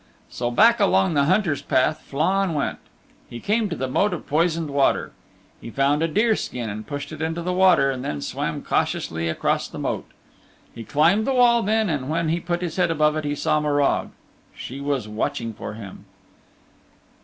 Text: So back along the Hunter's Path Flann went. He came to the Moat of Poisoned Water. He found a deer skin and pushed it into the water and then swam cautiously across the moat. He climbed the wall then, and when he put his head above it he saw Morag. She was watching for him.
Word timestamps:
So 0.31 0.49
back 0.49 0.79
along 0.79 1.13
the 1.13 1.25
Hunter's 1.25 1.61
Path 1.61 2.01
Flann 2.01 2.55
went. 2.55 2.79
He 3.29 3.39
came 3.39 3.69
to 3.69 3.75
the 3.75 3.87
Moat 3.87 4.15
of 4.15 4.25
Poisoned 4.25 4.71
Water. 4.71 5.11
He 5.61 5.69
found 5.69 6.01
a 6.01 6.07
deer 6.07 6.35
skin 6.35 6.71
and 6.71 6.87
pushed 6.87 7.11
it 7.11 7.21
into 7.21 7.43
the 7.43 7.53
water 7.53 7.91
and 7.91 8.03
then 8.03 8.19
swam 8.19 8.63
cautiously 8.63 9.29
across 9.29 9.67
the 9.67 9.77
moat. 9.77 10.09
He 10.73 10.83
climbed 10.83 11.27
the 11.27 11.35
wall 11.35 11.61
then, 11.61 11.87
and 11.87 12.09
when 12.09 12.29
he 12.29 12.39
put 12.39 12.63
his 12.63 12.77
head 12.77 12.89
above 12.89 13.15
it 13.15 13.25
he 13.25 13.35
saw 13.35 13.59
Morag. 13.59 14.09
She 14.55 14.79
was 14.81 15.07
watching 15.07 15.53
for 15.53 15.75
him. 15.75 16.05